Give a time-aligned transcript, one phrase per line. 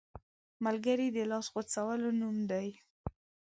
[0.65, 2.67] ملګری د لاس غځولو نوم دی